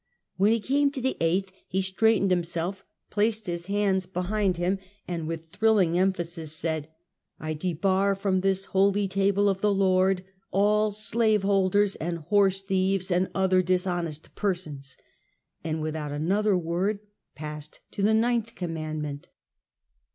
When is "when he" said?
0.35-0.59